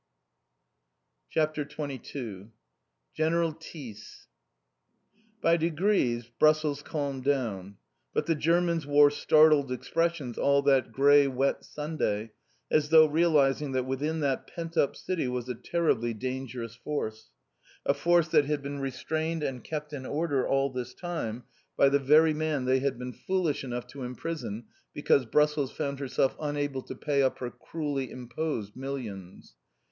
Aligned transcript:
CHAPTER 1.29 1.63
XX 1.63 2.49
GENERAL 3.13 3.51
THYS 3.51 4.25
By 5.43 5.57
degrees 5.57 6.27
Brussels 6.39 6.81
calmed 6.81 7.23
down. 7.23 7.77
But 8.11 8.25
the 8.25 8.33
Germans 8.33 8.87
wore 8.87 9.11
startled 9.11 9.71
expressions 9.71 10.39
all 10.39 10.63
that 10.63 10.91
grey 10.91 11.27
wet 11.27 11.63
Sunday, 11.63 12.31
as 12.71 12.89
though 12.89 13.05
realising 13.05 13.73
that 13.73 13.85
within 13.85 14.21
that 14.21 14.47
pent 14.47 14.75
up 14.75 14.95
city 14.95 15.27
was 15.27 15.47
a 15.47 15.53
terribly 15.53 16.15
dangerous 16.15 16.73
force, 16.73 17.29
a 17.85 17.93
force 17.93 18.27
that 18.29 18.45
had 18.45 18.63
been 18.63 18.79
restrained 18.79 19.43
and 19.43 19.63
kept 19.63 19.93
in 19.93 20.07
order 20.07 20.47
all 20.47 20.71
this 20.71 20.95
time 20.95 21.43
by 21.77 21.89
the 21.89 21.99
very 21.99 22.33
man 22.33 22.65
they 22.65 22.79
had 22.79 22.97
been 22.97 23.13
foolish 23.13 23.63
enough 23.63 23.85
to 23.85 24.01
imprison 24.01 24.63
because 24.95 25.27
Brussels 25.27 25.71
found 25.71 25.99
herself 25.99 26.35
unable 26.39 26.81
to 26.81 26.95
pay 26.95 27.21
up 27.21 27.37
her 27.37 27.51
cruelly 27.51 28.09
imposed 28.09 28.75
millions. 28.75 29.53